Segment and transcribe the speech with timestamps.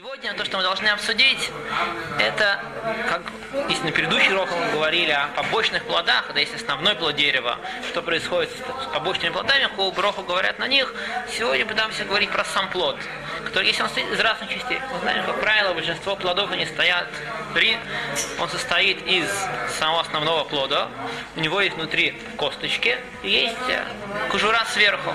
[0.00, 1.50] Сегодня то, что мы должны обсудить,
[2.18, 2.58] это,
[3.06, 3.20] как
[3.68, 7.58] если на предыдущих уроках мы говорили о побочных плодах, когда есть основной плод дерева,
[7.90, 10.94] что происходит с побочными плодами, какого броху говорят на них,
[11.30, 12.96] сегодня пытаемся говорить про сам плод,
[13.44, 17.08] который, если он состоит из разных частей, мы знаем, как правило, большинство плодов, они стоят
[17.52, 17.76] три,
[18.38, 19.28] он состоит из
[19.78, 20.88] самого основного плода,
[21.36, 23.56] у него есть внутри косточки, и есть
[24.30, 25.12] кожура сверху,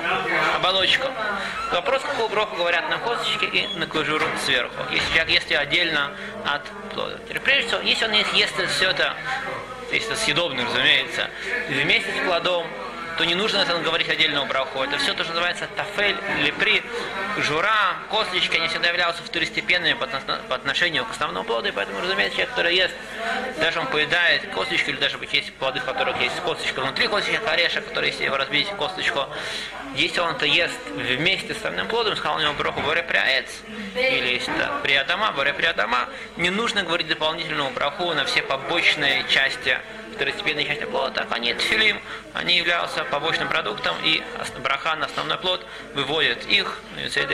[0.55, 1.11] оболочка.
[1.71, 6.11] Вопрос, какого броху говорят на косточке и на кожуру сверху, если ее отдельно
[6.45, 7.17] от плода.
[7.27, 9.15] Теперь, прежде всего, если он ест все это,
[9.91, 11.29] если это съедобно, разумеется,
[11.69, 12.67] вместе с плодом,
[13.17, 14.83] то не нужно это говорить отдельного браху.
[14.83, 16.83] Это все то, что называется тафель, лепри,
[17.37, 20.05] жура, косточки, они всегда являются второстепенными по,
[20.55, 22.93] отношению к основному плоду, и поэтому, разумеется, человек, который ест,
[23.59, 27.87] даже он поедает косточку, или даже есть плоды, в которых есть косточка внутри косточки, орешек,
[27.87, 29.27] который, если его разбить косточку,
[29.95, 33.49] если он это ест вместе с основным плодом, сказал у него браху боре пряец,
[33.95, 34.41] или
[34.83, 39.79] приадама, боре приадама, не нужно говорить дополнительную браху на все побочные части
[40.15, 42.01] второстепенные части плода, так они тфилим,
[42.33, 44.23] они являются побочным продуктом, и
[44.63, 46.79] браха на основной плод выводит их,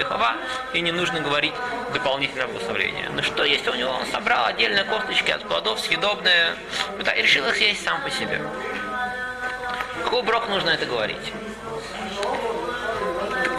[0.03, 0.35] хава,
[0.73, 1.53] и не нужно говорить
[1.93, 3.09] дополнительное благословение.
[3.09, 6.55] Но что если у него он собрал отдельные косточки от плодов, съедобные,
[7.03, 8.41] да, и решил их есть сам по себе.
[10.03, 11.31] Какой брок нужно это говорить?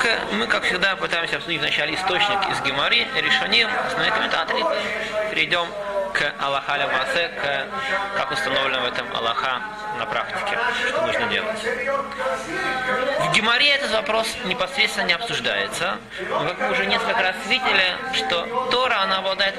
[0.03, 4.61] Так мы, как всегда, пытаемся обсудить вначале источник из Гемори, решением, основные комментаторы,
[5.31, 5.67] перейдем
[6.12, 9.62] к Аллаха Масе, к как установлено в этом Аллаха
[9.98, 11.58] на практике, что нужно делать.
[13.20, 18.69] В Геморе этот вопрос непосредственно не обсуждается, но как мы уже несколько раз видели, что
[18.70, 19.56] Тора, она обладает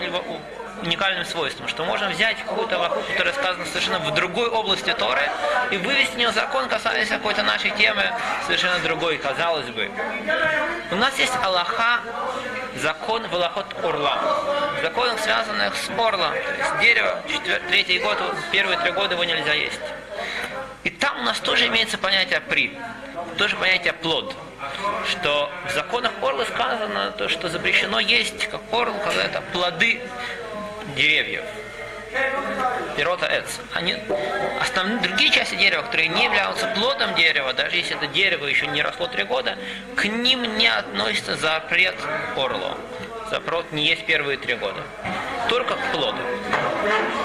[0.82, 5.30] уникальным свойством, что можем взять какую-то лоху, которая сказана совершенно в другой области Торы,
[5.72, 8.04] и вывести нее закон, касаясь какой-то нашей темы,
[8.46, 9.90] совершенно другой, казалось бы.
[10.92, 12.02] У нас есть Аллаха,
[12.84, 14.20] закон Валахот Орла.
[14.82, 17.24] Законов, связанных с Орла, то есть дерево,
[17.70, 18.18] третий год,
[18.52, 19.80] первые три года его нельзя есть.
[20.84, 22.78] И там у нас тоже имеется понятие при,
[23.38, 24.36] тоже понятие плод.
[25.10, 30.02] Что в законах Орла сказано, то, что запрещено есть, как Орл, когда это плоды
[30.96, 31.46] деревьев.
[32.98, 33.60] Пирота эц.
[33.74, 33.96] Они,
[34.74, 38.82] основные другие части дерева, которые не являются плодом дерева, даже если это дерево еще не
[38.82, 39.58] росло три года,
[39.96, 41.96] к ним не относится запрет
[42.36, 42.76] орло.
[43.30, 44.82] Запрет не есть первые три года.
[45.48, 46.18] Только к плоду.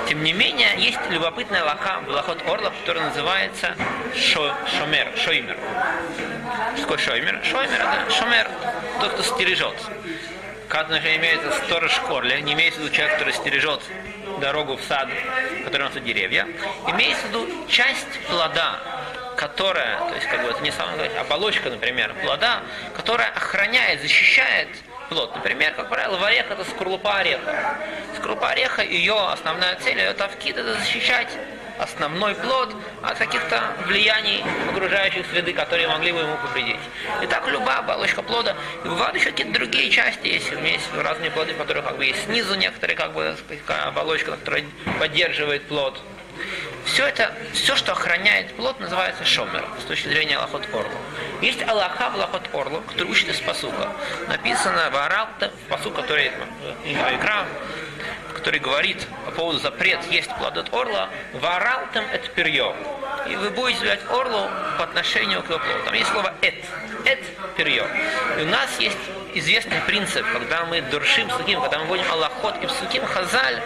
[0.09, 3.75] Тем не менее, есть любопытная лоха лохот орла, который называется
[4.15, 5.57] шо, шомер, шоймер.
[6.75, 7.41] Что такое шоймер?
[7.45, 8.51] Шоймер это шомер,
[9.01, 9.77] тот, кто стережет.
[10.71, 13.81] Же имеется сторож корле, не имеется в виду человек, который стережет
[14.41, 15.09] дорогу в сад,
[15.61, 16.47] в котором растут деревья.
[16.87, 18.79] Имеется в виду часть плода,
[19.37, 22.63] которая, то есть как бы это не самая оболочка, например, плода,
[22.95, 24.69] которая охраняет, защищает
[25.09, 25.35] плод.
[25.35, 27.79] Например, как правило, в орех это скорлупа ореха.
[28.17, 31.29] Скорлупа ореха, ее основная цель, ее тавкид, это защищать
[31.79, 36.81] основной плод от каких-то влияний окружающих среды, которые могли бы ему повредить.
[37.23, 38.57] И так любая оболочка плода.
[38.85, 42.55] И бывают еще какие-то другие части, есть, есть разные плоды, которые как бы есть снизу
[42.55, 44.65] некоторые как бы такая оболочка, которая
[44.99, 46.01] поддерживает плод.
[46.85, 50.99] Все это, все, что охраняет плод, называется шомер, с точки зрения Аллахот Орлу.
[51.43, 53.93] Есть Аллаха в Аллахот Орлу, который учит из посука.
[54.29, 56.33] Написано в Аралта, в посук, который
[56.87, 57.45] игра,
[58.39, 62.75] который говорит по поводу запрет есть плодот орла, варалтем эт перье.
[63.29, 65.85] И вы будете взять орлу по отношению к его плоду.
[65.85, 66.55] Там есть слово эт.
[67.05, 67.19] Эт
[67.57, 67.85] перье.
[68.39, 68.97] И у нас есть
[69.35, 73.61] известный принцип, когда мы дуршим суким, когда мы вводим аллахот и суким хазаль,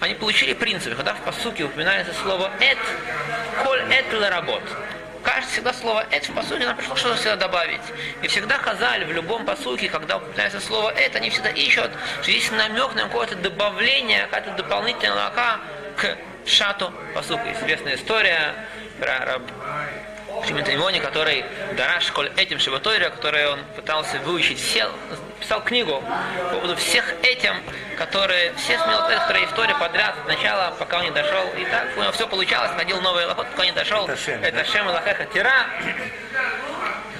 [0.00, 2.78] они получили принцип, когда в посуке упоминается слово эт,
[3.62, 4.62] коль эт работ
[5.26, 7.80] кажется всегда слово «эт» в посуке, нам пришло что-то всегда добавить.
[8.22, 11.90] И всегда Хазаль в любом посуке, когда упоминается слово «эт», они всегда ищут,
[12.22, 15.60] что есть намек на какое-то добавление, какая-то дополнительная лака
[15.96, 16.16] к
[16.46, 17.52] шату посука.
[17.52, 18.54] Известная история
[19.00, 19.40] про
[20.46, 21.44] раб Шимитаймоне, который
[21.76, 24.90] Дараш Коль этим Шиватойра, который он пытался выучить, сел,
[25.40, 26.02] писал книгу
[26.50, 27.54] по поводу всех этим,
[27.96, 32.00] которые, все смелоты, которые в Торе подряд сначала, пока он не дошел, и так у
[32.00, 35.66] него все получалось, находил новый лохот, пока не дошел, это Шем Лахеха Тира,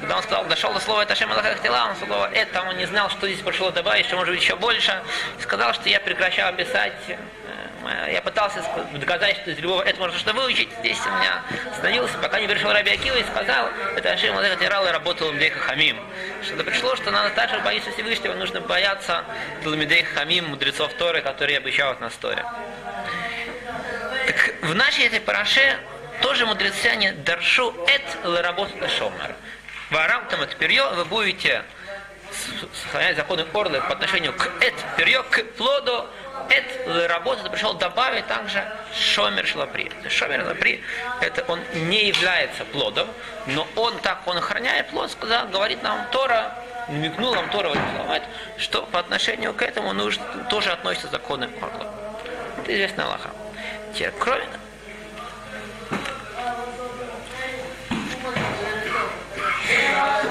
[0.00, 2.87] когда он сказал, дошел до слова это Шем Аллахах Тела, он сказал, это он не
[2.87, 5.02] знал, что здесь пришло добавить, что может быть еще больше.
[5.38, 6.93] И сказал, что я прекращал писать
[7.55, 7.55] Э,
[7.88, 10.68] я пытался доказать, что из любого это можно что-то выучить.
[10.80, 14.86] Здесь у меня остановился, пока не пришел Раби Акива и сказал, это Ашим Малеха Тирал
[14.86, 15.98] и работал Дейха Хамим.
[16.44, 19.24] Что-то пришло, что надо также боиться Всевышнего, нужно бояться
[19.64, 22.44] Ламидей Хамим, мудрецов Торы, которые обещают нас Торе.
[24.26, 25.78] Так в нашей этой параше
[26.22, 29.34] тоже мудрецы, они даршу эт работу шомер.
[29.90, 31.62] Варам там это перье, вы будете
[32.82, 36.08] сохранять законы Орлы по отношению к эт, перье, к плоду,
[36.50, 39.90] эт работа пришел добавить также шомер шлапри.
[40.08, 40.82] Шомер шлапри,
[41.20, 43.08] это он не является плодом,
[43.46, 46.54] но он так, он охраняет плод, сказал, говорит нам Тора,
[46.88, 47.72] намекнул нам Тора
[48.58, 51.90] что по отношению к этому нужно, тоже относятся законы Орла.
[52.62, 53.30] Это известная Аллаха.
[53.94, 54.46] Теперь, кроме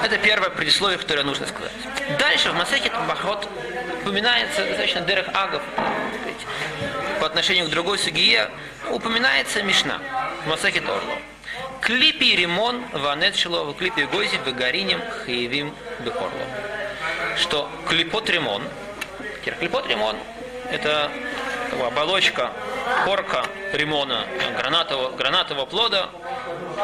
[0.02, 1.72] Это первое предисловие, которое нужно сказать.
[2.18, 3.48] Дальше в Масехе Бахот
[4.06, 5.62] упоминается достаточно Дерех Агов
[7.18, 8.48] по отношению к другой сугие,
[8.88, 9.98] упоминается Мишна
[10.44, 11.18] в Масехе Торло.
[11.80, 15.74] Клипи римон ванет шило, клипи гози вегаринем хаевим
[16.04, 16.30] бехорло.
[17.36, 18.62] Что клипот римон,
[19.58, 20.16] клипот римон,
[20.70, 21.10] это
[21.84, 22.52] оболочка,
[23.04, 24.24] корка римона,
[24.56, 26.10] гранатового, гранатового плода,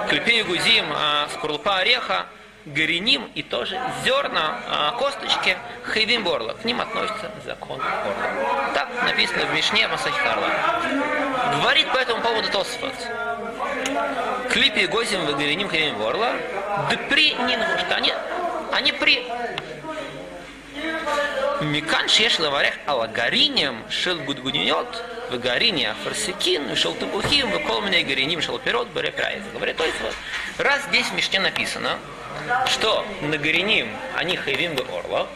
[0.08, 2.26] клепей гузим, а скорлупа ореха,
[2.64, 6.54] гореним и тоже зерна, а, косточки, хайвим борла.
[6.54, 8.70] К ним относится закон борла.
[8.74, 10.48] Так написано в Мишне Масахи Карла.
[11.60, 12.94] Говорит по этому поводу Тосфот.
[14.50, 16.32] Клипи гозим в гореним хайвим борла.
[16.90, 18.12] Да при нингу, что они,
[18.72, 19.26] они при
[21.60, 28.58] Микан шеш лаварех алагаринем шел гудгуньот, в гарине афарсикин, шел тупухим, в колмене гариним шел
[28.58, 29.14] пирот, бере
[29.52, 30.14] Говорит, то есть вот,
[30.58, 31.98] раз здесь в Мишне написано,
[32.66, 35.28] что на Гореним они хайвим бы орла.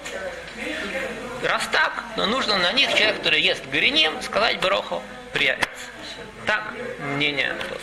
[1.43, 5.69] Раз так, но нужно на них, человек, который ест Гореним, сказать Бароху приятец.
[6.47, 7.83] Так мнение Тос.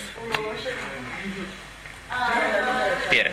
[3.05, 3.31] Теперь.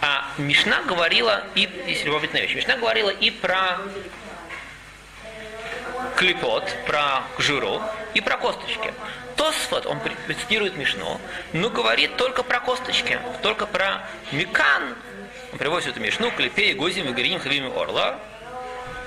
[0.00, 3.78] А Мишна говорила и, если любопытная вещь, Мишна говорила и про
[6.16, 7.82] клепот, про кжуру
[8.14, 8.92] и про косточки.
[9.36, 11.20] Тосфот, он цитирует Мишну,
[11.52, 14.94] но говорит только про косточки, только про микан.
[15.58, 18.18] Приводит эту Мишну, клепей, гозим, гариним, хавим, орла,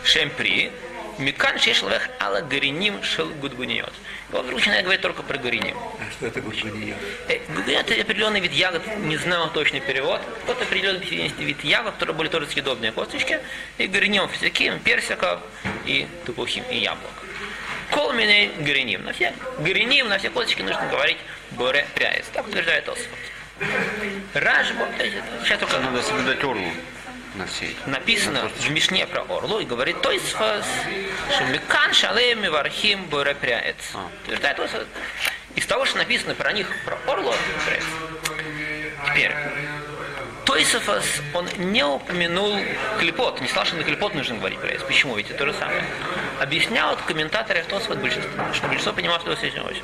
[0.03, 0.71] шемпри,
[1.17, 3.93] микан, шешлвех, ала, гариним, шел, гудгуниот.
[4.31, 5.77] Он вдруг начинает говорить только про гариним.
[5.77, 6.97] А что это гудгуниот?
[7.27, 10.21] Э, гудгуниот это определенный вид ягод, не знаю точный перевод.
[10.45, 13.39] Тот определенный вид ягод, которые были тоже съедобные косточки,
[13.77, 15.41] и гариним, физиким, персиков,
[15.85, 17.11] и тупухим, и яблок.
[17.91, 19.03] Кол миней гриним.
[19.03, 21.17] На все гриним, на все косточки нужно говорить
[21.51, 22.25] боре пряец.
[22.33, 23.07] Так утверждает Осфот.
[24.33, 24.87] Рашба,
[25.43, 25.79] сейчас только...
[25.79, 26.71] Надо соблюдать орлу
[27.35, 27.75] на всей.
[27.85, 30.65] Написано в Мишне про орлу и говорит Тойсфас,
[31.33, 33.75] что Микан Шалем Вархим Боре пряец.
[33.93, 34.09] А.
[35.55, 37.33] Из того, что написано про них, про орлу,
[39.07, 39.33] Теперь,
[40.45, 42.57] Тойсофас, он не упомянул
[42.99, 44.85] клепот, не что на клепот нужно говорить про это.
[44.85, 45.15] Почему?
[45.15, 45.83] Ведь это то же самое.
[46.39, 49.83] Объяснял комментаторов Тосфот большинство, что большинство понимало, что это очень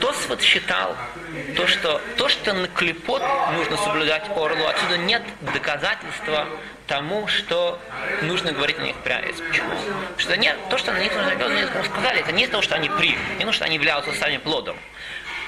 [0.00, 0.96] Тосфот считал,
[1.56, 6.46] то, что, то, что на клепот нужно соблюдать орлу, отсюда нет доказательства
[6.86, 7.80] тому, что
[8.22, 9.36] нужно говорить на них пряец.
[9.40, 9.70] Почему?
[10.16, 12.88] Что нет, то, что на них нужно говорить, сказали, это не из того, что они
[12.88, 14.76] при, не то, что они являются сами плодом.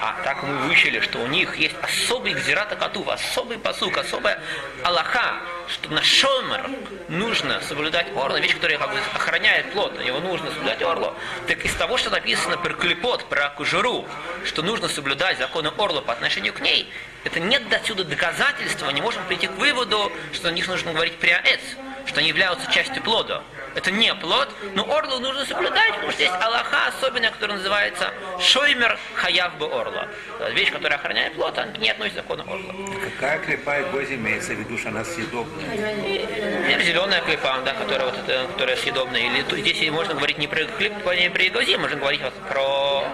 [0.03, 4.41] А так мы выучили, что у них есть особый гзирата катув, особый посук, особая
[4.83, 5.35] Аллаха,
[5.67, 6.71] что на шомер
[7.11, 11.13] нужно соблюдать орло, вещь, которая как бы охраняет плод, на него нужно соблюдать орло.
[11.47, 14.07] Так из того, что написано про клепот, про кужуру,
[14.45, 16.91] что нужно соблюдать законы орла по отношению к ней,
[17.23, 21.59] это нет отсюда доказательства, не можем прийти к выводу, что на них нужно говорить приаэц,
[22.07, 23.43] что они являются частью плода
[23.75, 28.97] это не плод, но орлу нужно соблюдать, потому что есть Аллаха особенная, которая называется Шоймер
[29.15, 30.07] Хаяв бы орла.
[30.51, 32.73] Вещь, которая охраняет плод, она не относится к закону орла.
[33.03, 35.65] Какая клепа и гози имеется в виду, что она съедобная?
[35.67, 39.21] Например, зеленая клепа, да, которая, вот это, которая съедобная.
[39.21, 43.05] Или то, здесь можно говорить не про клеп, не про гози, можно говорить вот про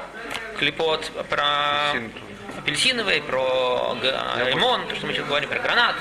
[0.57, 1.93] клепот, про
[2.57, 3.95] апельсиновый, про
[4.47, 5.95] лимон, то, что мы сейчас говорим, про гранат.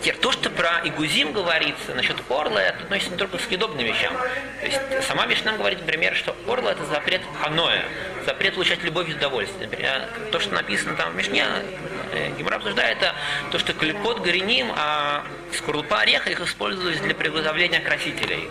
[0.00, 4.14] Теперь, то, что про Игузим говорится насчет орла, это относится не только к съедобным вещам.
[4.60, 7.84] То есть сама Мишна говорит, например, что орла это запрет аноя,
[8.24, 9.68] запрет получать любовь и удовольствие.
[9.68, 11.44] Например, то, что написано там в Мишне,
[12.12, 13.14] э, Гимра обсуждает, это
[13.50, 15.24] то, что клепот гореним, а
[15.54, 18.48] скорлупа ореха их использовались для приготовления красителей.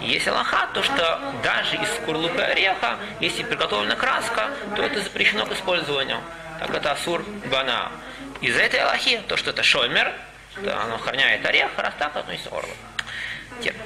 [0.00, 5.52] Если лоха, то что даже из скорлупы ореха, если приготовлена краска, то это запрещено к
[5.52, 6.18] использованию.
[6.60, 7.90] Так это асур бана.
[8.40, 10.12] Из этой аллахи, то, что это шоймер,
[10.58, 12.74] оно охраняет орех, раз так относится орла.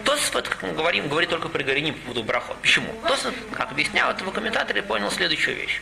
[0.04, 2.56] Тосфот, как мы говорим, говорит только при гореним по поводу брахот.
[2.60, 2.92] Почему?
[3.06, 5.80] Тосфот, как объяснял этого комментатора, понял следующую вещь.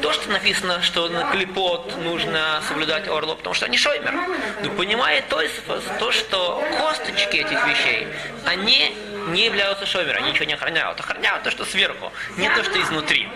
[0.00, 4.14] То, что написано, что на клепот нужно соблюдать орло, потому что они шоймер.
[4.62, 8.08] Но понимает Тосфот то, что косточки этих вещей,
[8.46, 8.96] они
[9.28, 10.98] не являются шоймером, они ничего не охраняют.
[10.98, 13.28] Охраняют то, что сверху, не то, что изнутри.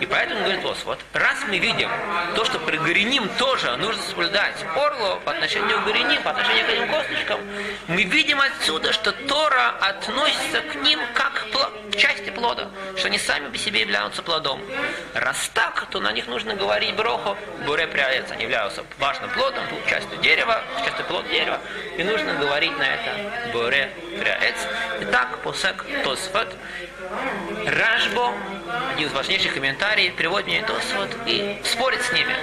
[0.00, 1.90] И поэтому говорит Тос, вот раз мы видим
[2.34, 6.68] то, что при Гореним тоже нужно соблюдать орло по отношению к Гореним, по отношению к
[6.68, 7.40] этим косточкам,
[7.88, 13.50] мы видим отсюда, что Тора относится к ним как к части плода, что они сами
[13.50, 14.60] по себе являются плодом.
[15.14, 20.18] Раз так, то на них нужно говорить броху, буре пряец, они являются важным плодом, частью
[20.18, 21.58] дерева, частью плод дерева,
[21.96, 24.56] и нужно говорить на это буре пряец.
[25.00, 26.54] Итак, посек Тосфот,
[27.66, 28.32] Рашбо,
[28.94, 32.34] один из важнейших комментариев, приводит мне Тосфот и спорит с ними.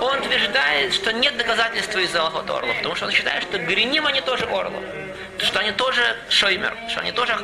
[0.00, 4.20] Он утверждает, что нет доказательства из-за Аллахот Орла, потому что он считает, что Гриним они
[4.20, 4.80] тоже Орла,
[5.42, 7.38] что они тоже Шоймер, что они тоже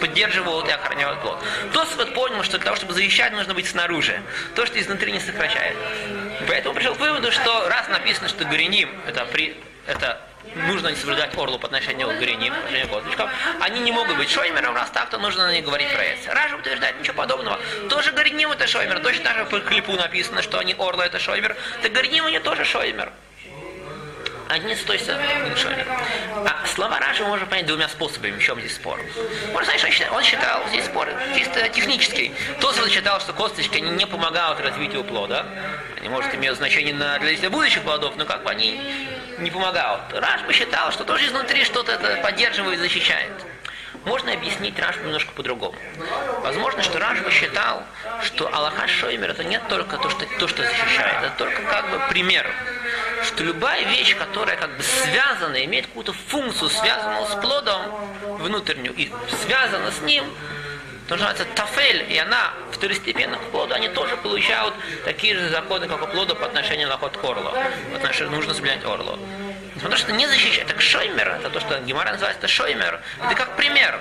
[0.00, 1.42] поддерживают и охраняют плод.
[1.72, 4.22] Тосфот понял, что для того, чтобы завещать, нужно быть снаружи.
[4.54, 5.76] То, что изнутри не сокращает.
[6.46, 10.20] Поэтому пришел к выводу, что раз написано, что Гриним это, при, это
[10.54, 14.16] нужно не соблюдать орлу по отношению к Гриним, по отношению к косточкам, они не могут
[14.16, 16.34] быть шоймером, раз так, то нужно на них говорить про это.
[16.34, 17.58] Ража утверждает ничего подобного.
[17.88, 21.56] Тоже Гриним это шоймер, точно так же по клипу написано, что они орла это шоймер,
[21.82, 23.12] так Гриним они тоже шоймер
[24.48, 25.86] они с той шоймер.
[26.46, 29.00] А слова Раши можно понять двумя способами, в чем здесь спор.
[29.52, 32.34] Можно сказать, что он считал, он считал здесь спор чисто технический.
[32.60, 35.46] Тот считал, что косточки они не помогают развитию плода.
[35.98, 38.80] Они, может, имеют значение на, для будущих плодов, но как бы они
[39.38, 40.12] не помогают.
[40.12, 43.32] Раш посчитал, что тоже изнутри что-то это поддерживает, защищает.
[44.04, 45.76] Можно объяснить Рашбу немножко по-другому.
[46.42, 47.82] Возможно, что Рашба считал,
[48.22, 52.00] что Аллаха Шоймер это не только то, что, то, что защищает, это только как бы
[52.08, 52.46] пример.
[53.24, 57.82] Что любая вещь, которая как бы связана, имеет какую-то функцию, связанную с плодом
[58.38, 59.10] внутреннюю, и
[59.42, 60.24] связана с ним,
[61.08, 66.02] то называется тафель, и она второстепенно к плоду, они тоже получают такие же законы, как
[66.02, 67.50] у плода по отношению на ход к орлу.
[67.90, 69.18] По отношению нужно соблюдать орлу.
[69.74, 70.66] Потому что не защищать.
[70.66, 73.98] Так шоймер, это то, что Гемара называется это шоймер, это как пример.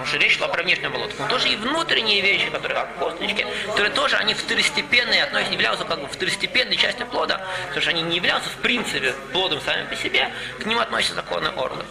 [0.00, 1.22] Потому что речь шла про внешнюю оболочку.
[1.22, 6.00] Но тоже и внутренние вещи, которые как косточки, которые тоже они второстепенные, относятся, являются как
[6.00, 10.32] бы второстепенной частью плода, потому что они не являются в принципе плодом сами по себе,
[10.58, 11.84] к ним относятся законы орлы.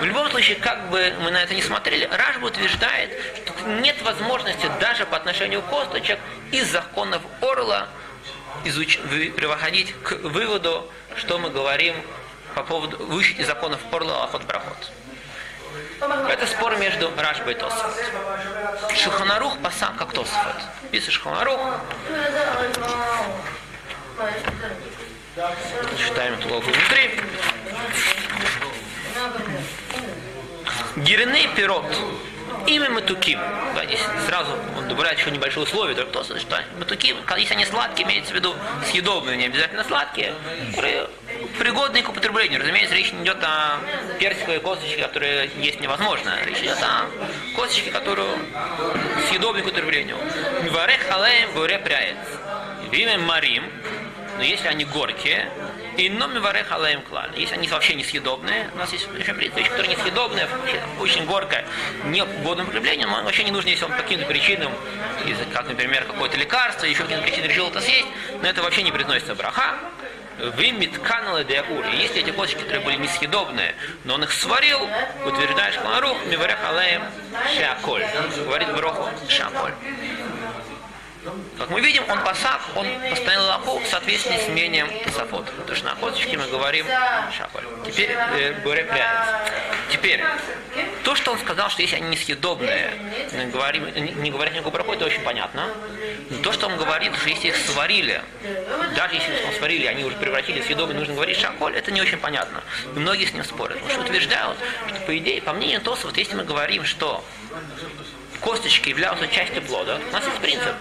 [0.00, 4.68] В любом случае, как бы мы на это не смотрели, Ражба утверждает, что нет возможности
[4.80, 6.18] даже по отношению косточек
[6.50, 7.86] из законов орла
[8.64, 8.98] изуч...
[8.98, 11.94] приводить к выводу, что мы говорим
[12.56, 14.90] по поводу выучить из законов орла охот проход.
[16.00, 17.92] Это спор между Рашбой и Тосфот.
[18.96, 20.54] Шуханарух пасам как Тосфот.
[20.92, 21.60] Если Шуханарух,
[25.98, 27.20] читаем эту логу внутри.
[30.96, 31.86] Гирны пирот.
[32.66, 33.40] Имя матуким.
[33.74, 38.06] Да, здесь сразу он добавляет еще небольшое условие, только то, что матуким, если они сладкие,
[38.06, 38.54] имеется в виду
[38.90, 40.34] съедобные, не обязательно сладкие,
[40.74, 41.08] которые
[41.58, 42.60] пригодные к употреблению.
[42.60, 43.78] Разумеется, речь не идет о
[44.18, 46.38] персиковой косточке, которая есть невозможно.
[46.44, 47.06] Речь идет о
[47.54, 48.38] косточке, которую
[49.28, 50.16] съедобны к употреблению.
[50.62, 52.16] Миварех алеем пряец.
[52.90, 53.64] Имя марим,
[54.38, 55.50] но если они горькие,
[55.98, 57.32] и номи варех алаем клаль.
[57.36, 60.48] Если они вообще несъедобные, у нас есть еще вещь, которая несъедобная,
[61.00, 61.66] очень горькая,
[62.04, 64.72] не годным употреблению, но вообще не нужно, если он по каким-то причинам,
[65.52, 68.06] как, например, какое-то лекарство, еще какие-то причины решил это съесть,
[68.40, 69.74] но это вообще не приносится браха.
[70.38, 71.84] Вы митканалы деагур.
[71.86, 74.80] И если эти косточки, которые были несъедобные, но он их сварил,
[75.24, 77.02] утверждаешь Каларух, миварех алаем
[77.56, 78.04] шаколь.
[78.44, 79.72] Говорит Броху шаколь.
[81.58, 85.46] Как мы видим, он пасак, он постановил лапу в соответствии с мнением Тософот.
[85.46, 86.86] Потому что на косточке мы говорим
[87.36, 87.64] шапаль.
[87.84, 88.86] Теперь э, говорим
[89.90, 90.24] Теперь,
[91.08, 92.92] то, что он сказал, что если они несъедобные,
[93.32, 93.86] не, говорим,
[94.22, 95.66] не говорят никакого прохода, это очень понятно.
[96.28, 98.20] Но то, что он говорит, что если их сварили,
[98.94, 102.18] даже если их сварили, они уже превратились в съедобные, нужно говорить шаколь, это не очень
[102.18, 102.62] понятно.
[102.94, 103.78] И многие с ним спорят.
[103.78, 107.24] Потому что утверждают, что по идее, по мнению Тосов, если мы говорим, что
[108.42, 110.74] косточки являются частью плода, у нас есть принцип.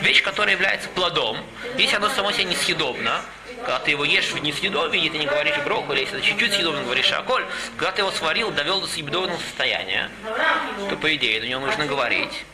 [0.00, 1.36] Вещь, которая является плодом,
[1.76, 3.20] если оно само себе несъедобно,
[3.64, 7.10] когда ты его ешь в несъедобии, ты не говоришь броху, или если чуть-чуть съедобно, говоришь
[7.12, 7.44] аколь,
[7.76, 10.10] когда ты его сварил, довел до съедобного состояния,
[10.88, 12.44] то по идее до него нужно говорить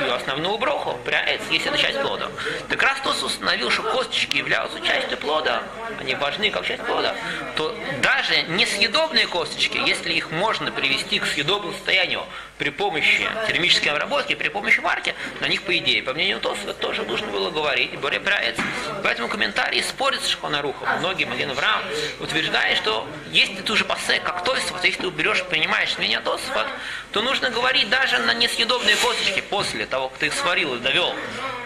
[0.00, 2.28] ее основную броху, пряец, если это часть плода.
[2.68, 5.62] Так раз Тос установил, что косточки являются частью плода,
[5.98, 7.14] они важны как часть плода,
[7.56, 12.24] то даже несъедобные косточки, если их можно привести к съедобному состоянию
[12.58, 17.02] при помощи термической обработки, при помощи варки, на них, по идее, по мнению Тоса, тоже
[17.02, 18.56] нужно было говорить, боре пряец.
[19.02, 20.88] Поэтому комментарии спорят с Шхонарухом.
[20.98, 21.82] Многие, Маген Авраам,
[22.20, 26.66] утверждает, что если ты уже пасе, как Тосфот, если ты берешь, принимаешь мнение Тосфот,
[27.12, 31.12] то нужно говорить даже на несъедобные косточки после того, как ты их сварил и довел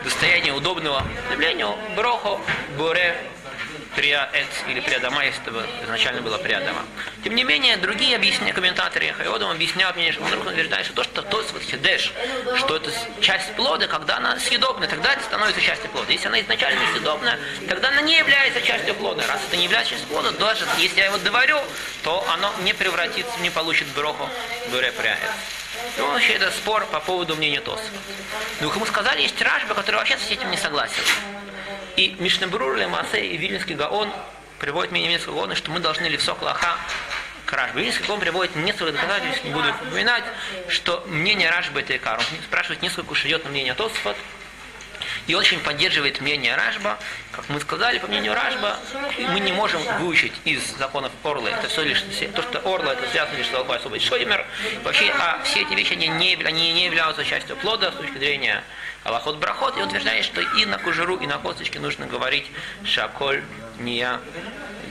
[0.02, 2.40] до состояния удобного употреблению, броху,
[2.78, 3.14] боре,
[3.94, 6.86] приаэц или приадама, если это изначально было приадама.
[7.22, 11.22] Тем не менее, другие объяснения, комментаторы Хайодом объясняют мне, что он утверждает, что то, что
[11.22, 12.12] тот вот хидеш,
[12.56, 12.90] что это
[13.20, 16.10] часть плода, когда она съедобная, тогда это становится частью плода.
[16.10, 17.38] Если она изначально съедобная,
[17.68, 19.26] тогда она не является частью плода.
[19.26, 21.60] Раз это не является частью плода, даже если я его доварю,
[22.02, 24.26] то оно не превратится, не получит броху
[24.70, 24.90] Буре
[25.98, 27.80] Ну, вообще, это спор по поводу мнения Тос.
[28.60, 31.02] Ну, ему сказали, есть Рашба, который вообще с этим не согласен.
[31.96, 34.10] И Мишнебрур, Лемасе и Вильнинский Гаон
[34.58, 36.76] приводит мнение Вильнинского Гаона, что мы должны левсок лоха
[37.46, 37.80] к Рашбе.
[37.80, 40.24] Вильнинский Гаон приводит несколько доказательств, не буду их упоминать,
[40.68, 42.18] что мнение Рашбы это Икар.
[42.18, 44.16] Он спрашивает несколько уж идет на мнение Тосфот,
[45.26, 46.98] и очень поддерживает мнение Рашба.
[47.32, 48.76] Как мы сказали, по мнению Рашба,
[49.32, 51.50] мы не можем выучить из законов Орла.
[51.50, 52.02] Это все лишь
[52.34, 54.44] то, что Орла это связано лишь с Алхой особый Шоймер.
[54.84, 58.64] Вообще, а все эти вещи они не, они не являются частью плода с точки зрения
[59.04, 59.78] Аллахот Брахот.
[59.78, 62.50] И утверждает, что и на кужеру, и на косточке нужно говорить
[62.84, 63.42] Шаколь
[63.78, 64.20] Ния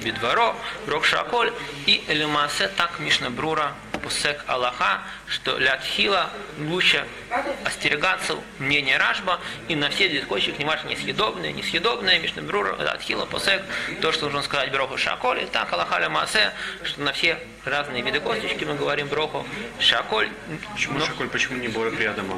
[0.04, 0.56] Бедворо,
[0.88, 1.52] Рок Шаколь
[1.86, 7.06] и Элемасе так Мишна Брура Пусек Аллаха, что Лятхила лучше
[7.66, 13.62] остерегаться мнения Рашба и на все дискочек, неважно, несъедобные, несъедобные, Мишнабрур, Лятхила Пусек,
[14.02, 16.54] то, что нужно сказать Броху Шаколь, и так Аллаха Масе,
[16.84, 19.46] что на все разные виды косточки мы говорим Броху
[19.80, 20.30] Шаколь.
[20.74, 21.06] Почему но...
[21.06, 22.38] Шаколь, почему не Бора Приадама?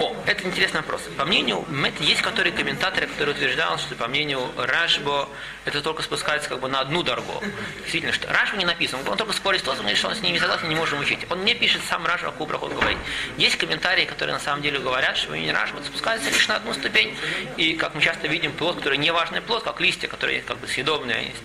[0.00, 1.02] О, это интересный вопрос.
[1.16, 1.64] По мнению
[2.00, 5.28] есть которые комментаторы, которые утверждают, что по мнению Рашбо
[5.64, 7.42] это только спускается как бы на одну дорогу.
[7.80, 10.68] Действительно, что Рашбо не написан, он только спорит с Тосом, что он с ними согласен,
[10.68, 11.20] не можем учить.
[11.30, 12.98] Он не пишет сам Раша Кубрах, он говорит.
[13.36, 17.16] Есть комментарии, которые на самом деле говорят, что имени Раша спускается лишь на одну ступень,
[17.56, 20.68] и как мы часто видим, плод, который не важный плод, как листья, которые как бы
[20.68, 21.42] съедобные, есть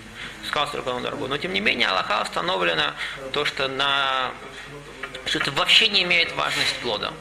[0.54, 1.28] на одну дорогу.
[1.28, 2.94] Но тем не менее, Аллаха установлено
[3.32, 4.32] то, что на
[5.26, 7.14] что это вообще не имеет важность плода.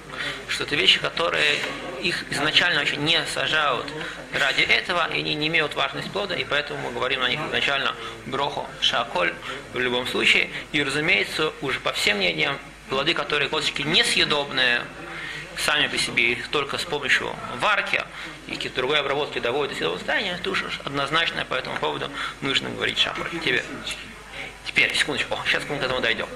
[0.49, 1.59] Что это вещи, которые
[2.03, 3.87] их изначально вообще не сажают
[4.33, 7.95] ради этого, и они не имеют важность плода, и поэтому мы говорим на них изначально
[8.27, 9.35] броху, шаколь
[9.75, 10.50] в любом случае.
[10.73, 12.59] И, разумеется, уже по всем мнениям,
[12.89, 14.83] плоды, которые косточки несъедобные,
[15.59, 18.03] сами по себе их только с помощью варки
[18.50, 22.69] и какой-то другой обработки доводят до съедобного состояния, это уже однозначно по этому поводу нужно
[22.69, 23.30] говорить шахар.
[23.45, 23.64] Тебе.
[24.67, 26.26] Теперь, секундочку, сейчас мы к этому дойдем.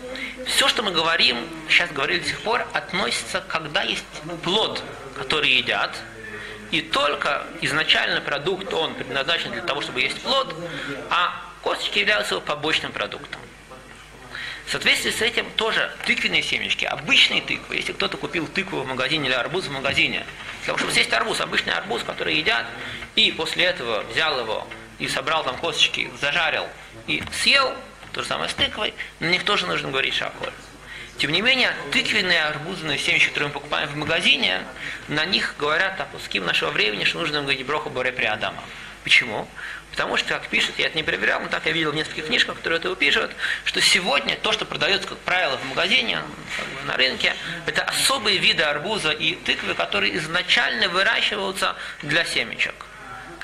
[0.47, 1.37] Все, что мы говорим,
[1.69, 4.05] сейчас говорили до сих пор, относится, когда есть
[4.43, 4.83] плод,
[5.17, 5.97] который едят,
[6.71, 10.55] и только изначально продукт, он предназначен для того, чтобы есть плод,
[11.11, 13.41] а косточки являются его побочным продуктом.
[14.67, 17.77] В соответствии с этим тоже тыквенные семечки, обычные тыквы.
[17.77, 20.27] Если кто-то купил тыкву в магазине или арбуз в магазине,
[20.67, 22.67] того, чтобы съесть арбуз, обычный арбуз, который едят,
[23.17, 24.67] и после этого взял его
[24.99, 26.67] и собрал там косточки, зажарил
[27.07, 27.75] и съел,
[28.13, 30.53] то же самое с тыквой, на них тоже нужно говорить шаколь.
[31.19, 34.63] Тем не менее, тыквенные арбузные семечки, которые мы покупаем в магазине,
[35.09, 38.63] на них говорят опуским нашего времени, что нужно говорить броху боре при Адама.
[39.05, 39.47] Почему?
[39.95, 42.57] Потому что, как пишут, я это не проверял, но так я видел в нескольких книжках,
[42.57, 43.31] которые это пишут,
[43.65, 46.19] что сегодня то, что продается, как правило, в магазине,
[46.89, 52.75] на рынке, это особые виды арбуза и тыквы, которые изначально выращиваются для семечек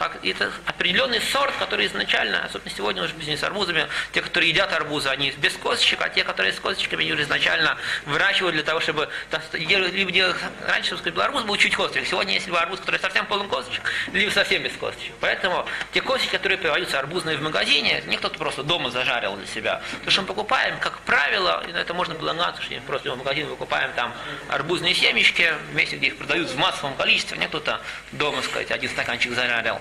[0.01, 5.11] как это определенный сорт, который изначально, особенно сегодня уже с арбузами, те, которые едят арбузы,
[5.11, 9.11] они без косточек, а те, которые с косточками, они уже изначально выращивают для того, чтобы
[9.53, 10.37] либо делать,
[10.67, 13.83] раньше сказать, арбуз был чуть косточек, сегодня есть арбуз, который совсем полон косточек,
[14.15, 15.13] либо совсем без косточек.
[15.21, 19.83] Поэтому те косточки, которые продаются арбузные в магазине, не кто-то просто дома зажарил для себя.
[20.07, 24.15] То, что мы покупаем, как правило, это можно планировать, что просто в магазине выкупаем там
[24.49, 27.83] арбузные семечки, вместе, где их продают в массовом количестве, не кто-то
[28.13, 29.79] дома, сказать, один стаканчик зажарил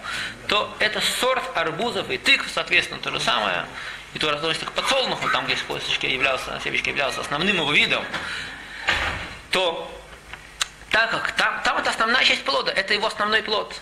[0.47, 3.65] то это сорт арбузов и тыкв, соответственно, то же самое.
[4.13, 8.03] И то относится к подсолнуху, там, где косточки являлся, семечки являлся основным его видом,
[9.51, 9.91] то
[10.89, 13.79] так как там, там это основная часть плода, это его основной плод.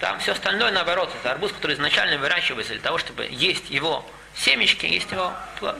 [0.00, 4.86] Там все остальное наоборот, это арбуз, который изначально выращивается для того, чтобы есть его семечки,
[4.86, 5.76] есть его плод.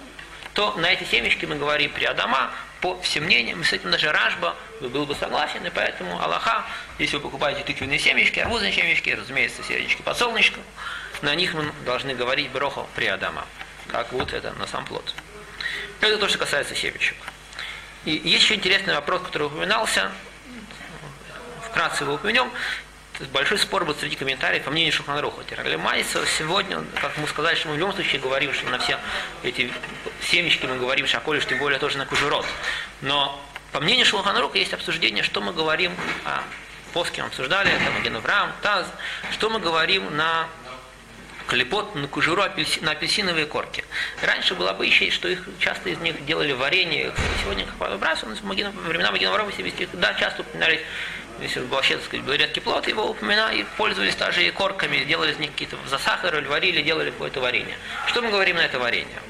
[0.55, 2.51] То на эти семечки мы говорим при Адама,
[2.83, 6.67] по всем мнениям, с этим даже Ражба был бы согласен, и поэтому Аллаха,
[6.99, 10.59] если вы покупаете тыквенные семечки, арбузные семечки, разумеется, семечки подсолнечка,
[11.23, 13.47] на них мы должны говорить броху при Адама,
[13.87, 15.15] как вот это на сам плод.
[16.01, 17.17] Это то, что касается семечек.
[18.05, 20.11] И есть еще интересный вопрос, который упоминался,
[21.71, 22.51] вкратце его упомянем,
[23.33, 25.45] большой спор был среди комментариев по мнению Шуханруха.
[25.45, 28.99] Тиралимайса сегодня, как мы сказали, что мы в любом случае говорим, что на все
[29.43, 29.73] эти
[30.21, 32.47] семечки мы говорим шаколиш, тем более тоже на кужурот.
[33.01, 33.41] Но
[33.73, 35.93] по мнению Шулханруха есть обсуждение, что мы говорим
[36.25, 36.43] о
[36.93, 38.87] Поским обсуждали, это Магенаврам, Таз,
[39.31, 40.47] что мы говорим на
[41.47, 42.43] клепот на кожуру
[42.81, 43.85] на апельсиновые корки.
[44.23, 47.13] Раньше было обычай, что их часто из них делали варенье.
[47.43, 50.85] Сегодня, как правило, выбрасывают, во времена Магенаврама себе да, часто упоминали
[51.41, 55.39] если вообще, так сказать, был редкий плод, его упоминали, использовались даже и корками, делали из
[55.39, 57.77] них какие-то засахарили, варили, делали какое-то варенье.
[58.07, 59.23] Что мы говорим на это варенье?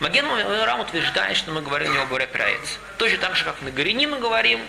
[0.00, 0.26] Маген
[0.64, 2.78] Рам утверждает, что мы говорим не о Боре Пряец.
[2.98, 4.60] Точно так же, как на Горини мы говорим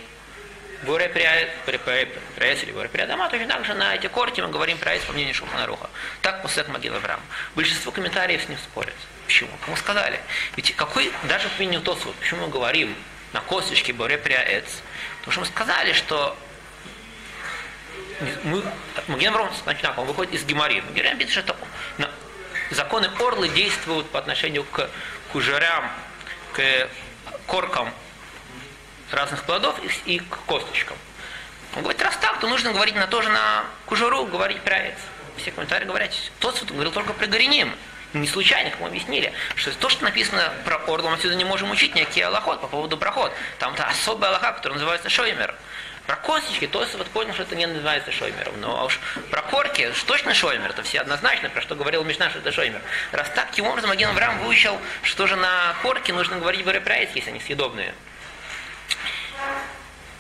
[0.84, 5.14] Боре Пряец или Боре Прядама, точно так же на эти корти мы говорим Пряец по
[5.14, 5.90] мнению Шуханаруха.
[6.22, 7.20] Так Пусек Маген Авраам.
[7.56, 8.94] Большинство комментариев с ним спорят.
[9.26, 9.50] Почему?
[9.66, 10.20] Кому сказали?
[10.56, 12.96] Ведь какой, даже по мнению Тосу, почему мы говорим
[13.32, 14.84] на косточке Боре Пряец?
[15.24, 16.38] Потому что мы сказали, что
[18.44, 18.62] мы,
[19.08, 19.34] Маген
[19.64, 20.82] значит, он выходит из Гемари.
[20.82, 21.56] Маген пишет, что
[22.72, 24.90] законы Орлы действуют по отношению к
[25.32, 25.90] кужерям,
[26.52, 26.90] к
[27.48, 27.94] коркам
[29.12, 30.98] разных плодов и к косточкам.
[31.76, 35.00] Он говорит, раз так, то нужно говорить на тоже на кужуру, говорить про это.
[35.38, 37.74] Все комментарии говорят, тот говорил только про гореним.
[38.14, 41.72] Не случайно, как мы объяснили, что то, что написано про Орлу, мы отсюда не можем
[41.72, 43.32] учить никакие аллахот по поводу проход.
[43.58, 45.56] Там то особый аллаха, который называется шоймер.
[46.06, 48.60] Про косточки, то вот понял, что это не называется шоймером.
[48.60, 49.00] Но а уж
[49.32, 52.82] про корки, точно шоймер, это все однозначно, про что говорил Мишна, что это шоймер.
[53.14, 57.32] Раз так, таким образом, Аген Авраам выучил, что же на корке нужно говорить барепрайс, если
[57.32, 57.96] они съедобные.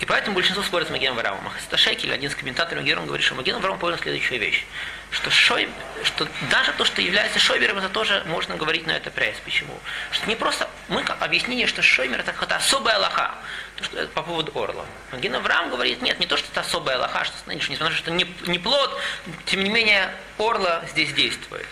[0.03, 1.49] И поэтому большинство спорят с Магеном Варамом.
[1.61, 4.65] Сташекель, один из комментаторов Гером, говорит, что Маген Варам понял следующую вещь.
[5.11, 5.69] Что, шой,
[6.03, 9.37] что даже то, что является шойбером, это тоже можно говорить на это пресс.
[9.45, 9.79] Почему?
[10.11, 13.35] Что не просто, мы как объяснение, что шоймер это какая-то особая аллаха.
[13.77, 14.83] То, что это по поводу орла.
[15.13, 17.97] Маген Авраам говорит, нет, не то, что это особая аллаха, что, знаешь, несмотря на то,
[17.97, 18.99] что не, не плод,
[19.45, 21.65] тем не менее орла здесь действует.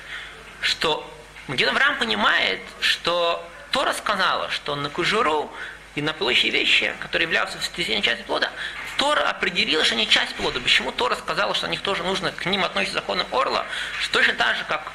[0.62, 1.06] Что
[1.48, 5.52] Маген Авраам понимает, что Тора сказала, что на кужуру
[5.96, 8.52] и на прочие вещи, которые являются составляющей частью плода,
[8.98, 10.60] Тора определила, что они часть плода.
[10.60, 13.66] Почему Тора сказала, что о них тоже нужно, к ним относится законы Орла,
[14.00, 14.92] что точно так же, как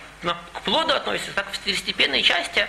[0.52, 2.66] к плоду относится, так в второстепенной части,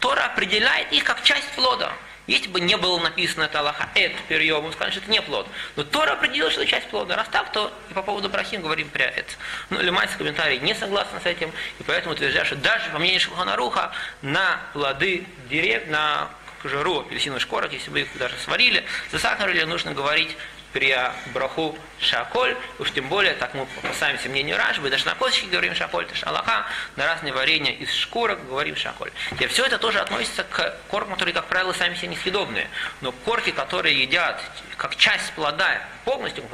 [0.00, 1.92] Тора определяет их как часть плода.
[2.28, 5.48] Если бы не было написано это Аллаха, это перьем, мы скажем, что это не плод.
[5.74, 7.16] Но Тора определила, что это часть плода.
[7.16, 9.32] Раз так, то и по поводу Брахим говорим про это.
[9.70, 13.92] Ну, Лемайский комментарий не согласен с этим, и поэтому утверждает, что даже по мнению Шуханаруха
[14.22, 16.30] на плоды дерев, на
[16.62, 20.36] кожуру апельсиновых шкорок, если бы их даже сварили, засахарили, нужно говорить
[20.72, 20.96] при
[21.34, 26.04] браху шаколь, уж тем более, так мы опасаемся мнению Рашбы, даже на косточке говорим шаколь,
[26.04, 29.10] это шалаха, на разные варенья из шкурок говорим шаколь.
[29.32, 32.68] Теперь все это тоже относится к коркам, которые, как правило, сами себе несъедобные,
[33.00, 34.42] но корки, которые едят
[34.76, 36.44] как часть плода, полностью,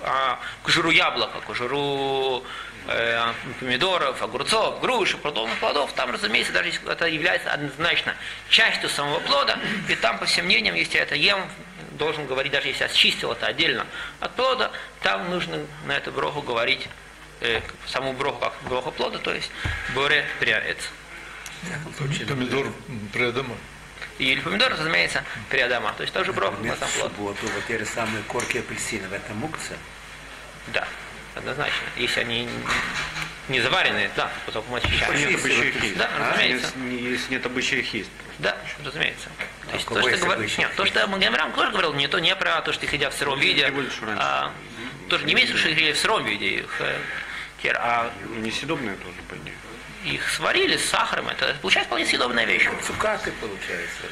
[0.00, 2.44] а, кожуру яблока, кожуру
[2.88, 8.14] э, помидоров, огурцов, груш и подобных плодов, там, разумеется, даже если это является однозначно
[8.48, 11.40] частью самого плода, и там, по всем мнениям, если я это ем,
[11.92, 13.86] должен говорить, даже если я счистил это отдельно
[14.20, 14.70] от плода,
[15.02, 16.88] там нужно на эту броху говорить
[17.40, 19.50] э, саму броху как броху плода, то есть
[19.94, 20.78] боре приорец.
[22.28, 22.72] Помидор
[23.12, 23.56] приадама.
[24.18, 25.94] Или помидор, разумеется, приадама.
[25.96, 27.12] То есть тоже броху на сам плод.
[27.18, 29.76] Вот, вот те же самые корки апельсинов, это мукса?
[30.68, 30.86] Да
[31.34, 31.86] однозначно.
[31.96, 32.48] Если они
[33.48, 35.14] не заваренные, да, потом мы очищаем.
[35.14, 35.96] Нет обычаев есть.
[35.98, 36.72] Да, разумеется.
[36.76, 38.10] Если, если нет обычаев есть.
[38.38, 39.28] Да, разумеется.
[39.68, 40.38] То есть А то, что, есть говор...
[40.40, 43.18] Нет, то, что Магомерам тоже говорил, не то не про то, что их едят в
[43.18, 43.98] сыром виде, Не раньше.
[44.18, 44.52] а,
[45.08, 46.98] тоже не имеется, что их ели в сыром виде, их, э,
[47.74, 49.54] а Несъедобные тоже, по идее.
[50.04, 52.68] их сварили с сахаром, это получается вполне съедобная вещь.
[52.86, 54.02] Цукаты, получается.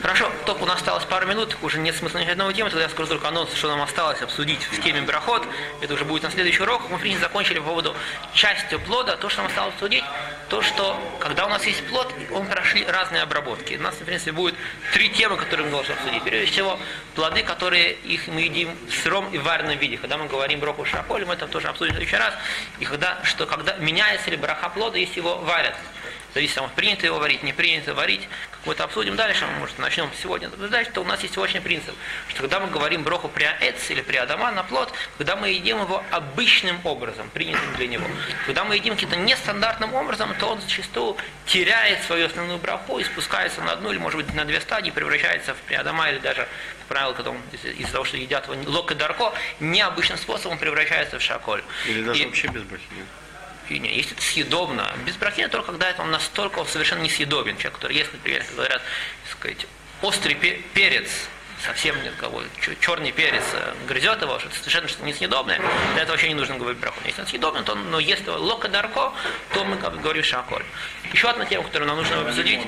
[0.00, 2.88] Хорошо, только у нас осталось пару минут, уже нет смысла начать новую тему, тогда я
[2.88, 5.44] скажу только анонс, что нам осталось обсудить в теме брахот.
[5.80, 6.88] Это уже будет на следующий урок.
[6.88, 7.96] Мы, в принципе, закончили по поводу
[8.32, 9.16] части плода.
[9.16, 10.04] То, что нам осталось обсудить,
[10.50, 13.74] то, что когда у нас есть плод, он прошли разные обработки.
[13.74, 14.54] У нас, в принципе, будет
[14.92, 16.22] три темы, которые мы должны обсудить.
[16.22, 16.78] Прежде всего,
[17.16, 19.96] плоды, которые их мы едим в сыром и вареном виде.
[19.96, 22.34] Когда мы говорим броху шаколь, мы это тоже обсудим в следующий раз.
[22.78, 25.74] И когда, что когда меняется ли браха плода, если его варят.
[26.34, 28.28] Зависит от принято его варить, не принято варить.
[28.52, 31.94] Какой-то обсудим дальше, может, начнем сегодня обсуждать, что у нас есть очень принцип,
[32.28, 35.80] что когда мы говорим броху при эц или при адама на плод, когда мы едим
[35.80, 38.06] его обычным образом, принятым для него.
[38.46, 43.62] Когда мы едим каким-то нестандартным образом, то он зачастую теряет свою основную браху и спускается
[43.62, 47.12] на одну или, может быть, на две стадии, превращается в приадама или даже, как правило,
[47.14, 51.22] когда он из- из-за того, что едят его лок и дарко, необычным способом превращается в
[51.22, 51.62] шаколь.
[51.86, 52.84] Или даже И- вообще без брахи
[53.76, 57.56] не, если это съедобно, без брахи только когда это он настолько совершенно несъедобен.
[57.56, 58.82] Человек, который ест, например, говорят,
[59.30, 59.66] сказать,
[60.02, 61.08] острый пе- перец,
[61.64, 62.42] совсем нет кого,
[62.80, 65.60] черный перец э, грызет его, что это совершенно несъедобное,
[65.92, 67.00] для этого вообще не нужно говорить браху.
[67.04, 69.12] Если он съедобен, то он но ест его лока дарко,
[69.52, 70.64] то мы как бы говорим шаколь.
[71.12, 72.60] Еще одна тема, которую нам нужно обсудить.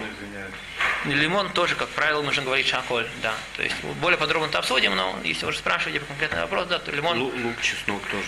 [1.07, 3.33] Лимон тоже, как правило, нужно говорить шаколь, да.
[3.57, 6.79] То есть более подробно это обсудим, но если вы уже спрашиваете по конкретный вопрос, да,
[6.79, 8.27] то лимон Лу- Лук, чеснок тоже.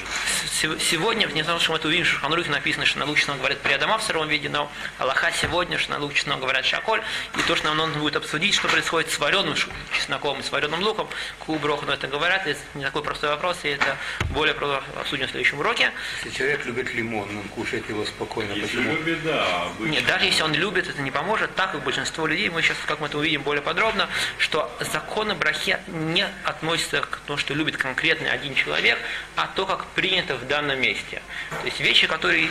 [0.51, 3.37] се- сегодня, не знаю, что мы это увидим, что в написано, что на лук чеснок
[3.39, 7.03] говорят при Адама в сыром виде, но Аллаха сегодня, что на лук чеснок говорят шаколь,
[7.39, 9.55] и то, что нам нужно будет обсудить, что происходит с вареным
[9.95, 11.09] чесноком и с вареным луком,
[11.41, 13.99] Куброху это говорят, это не такой простой вопрос, и это
[14.31, 15.93] более про- обсудим в следующем уроке.
[16.25, 18.53] Если человек любит лимон, он кушает его спокойно.
[18.53, 18.95] Если Почему?
[18.95, 19.93] любит, да, обычно.
[19.93, 23.01] Нет, даже если он любит, это не поможет, так как большинство людей, мы сейчас, как
[23.01, 28.31] мы это увидим более подробно, что законы брахи не относятся к тому, что любит конкретный
[28.31, 28.99] один человек,
[29.37, 31.23] а то, как принято в данном месте.
[31.51, 32.49] То есть вещи, которые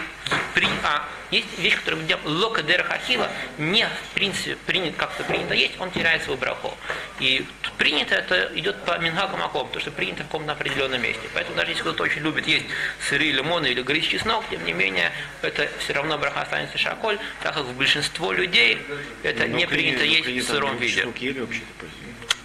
[0.54, 5.24] при, а, есть вещи, которые мы делаем лока дер хахила, не в принципе принято, как-то
[5.24, 6.78] принято есть, он теряет свою браху.
[7.20, 7.46] И
[7.78, 11.22] принято это идет по мингаку маком, то, что принято в каком-то определенном месте.
[11.34, 12.66] Поэтому даже если кто-то очень любит есть
[13.08, 17.56] сыры, лимоны или грызть чеснок, тем не менее, это все равно браха останется шаколь, так
[17.56, 18.80] как большинство людей
[19.24, 21.08] это Но не при- принято есть в сыром ну, виде.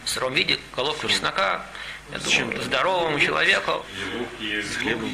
[0.05, 1.67] В сыром виде головку чеснока,
[2.13, 3.85] я думаю, здоровому человеку.
[4.41, 5.11] С хлебом.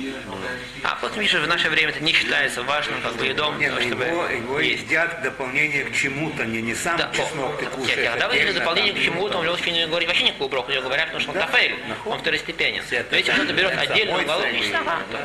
[0.85, 3.81] А потом, видишь, в наше время это не считается важным как бы едом, Нет, того,
[3.81, 4.83] его, чтобы его есть.
[4.85, 7.98] едят в дополнение к чему-то, не, не сам Да, о, чеснок ты кушаешь.
[7.98, 11.07] я- Когда вы отдельно, дополнение к чему-то, он не говорит вообще никакого броха, я говорят,
[11.07, 11.46] потому что он Да.
[11.46, 12.12] Нахуй.
[12.12, 12.83] он второстепенен.
[12.85, 14.09] Все Но если кто-то берет это цель.
[14.09, 14.22] то,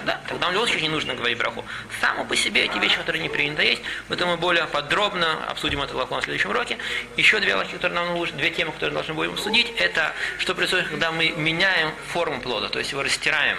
[0.05, 1.65] да, тогда в любом случае не нужно говорить браху.
[1.99, 6.15] Само по себе эти вещи, которые не принято есть, мы более подробно обсудим это лаху
[6.15, 6.77] на следующем уроке.
[7.17, 10.87] Еще две лахи, которые нам нужны, две темы, которые должны будем обсудить, это что происходит,
[10.89, 11.56] когда мы меняем
[12.07, 13.57] форму плода, то есть его растираем,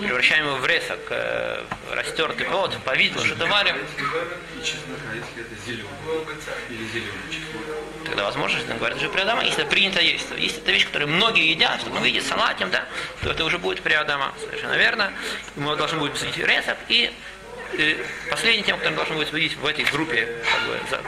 [0.00, 3.76] превращаем его в ресок, э, растертый плод, повидло, что-то варим.
[8.04, 10.28] Тогда возможно, что говорят уже при Адама, если это принято есть.
[10.28, 12.86] То Если это вещь, которую многие едят, чтобы видеть салатим, да,
[13.22, 14.34] то это уже будет при Адама.
[14.38, 15.12] Совершенно верно.
[15.56, 16.80] Мы должны будем судить рецепт.
[16.88, 17.12] И
[17.78, 17.96] э,
[18.28, 20.28] последняя тема, которую мы должны будем судить в этой группе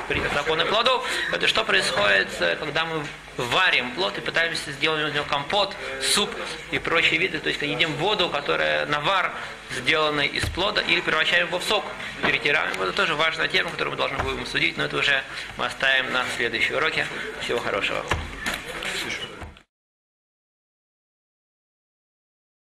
[0.09, 3.05] как бы, законы плодов, это что происходит, э, когда мы
[3.37, 6.31] варим плод и пытаемся сделать из него компот, суп
[6.71, 9.33] и прочие виды, то есть едим воду, которая навар,
[9.71, 11.85] сделанный из плода, или превращаем его в сок,
[12.23, 12.81] перетираем.
[12.81, 15.23] Это тоже важная тема, которую мы должны будем судить, но это уже
[15.57, 17.07] мы оставим на следующие уроки.
[17.41, 18.05] Всего хорошего.